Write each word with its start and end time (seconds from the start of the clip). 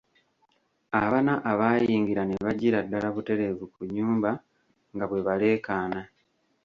Abana 1.03 1.33
abaayingira 1.51 2.21
ne 2.25 2.35
bajjira 2.45 2.79
ddala 2.85 3.07
butereevu 3.15 3.63
ku 3.73 3.79
nnyumba 3.87 4.31
nga 4.93 5.05
bwe 5.07 5.21
baleekaana. 5.27 5.99